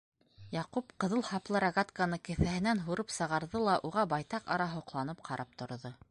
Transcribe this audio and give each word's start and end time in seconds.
Яҡуп 0.53 0.87
ҡыҙыл 1.03 1.19
һаплы 1.27 1.59
рогатканы 1.63 2.19
кеҫәһенән 2.29 2.81
һурып 2.87 3.13
сығарҙы 3.17 3.61
ла 3.67 3.75
уға 3.89 4.07
байтаҡ 4.15 4.49
ара 4.57 4.67
һоҡланып 4.73 5.21
ҡарап 5.29 5.53
торҙо. 5.63 5.93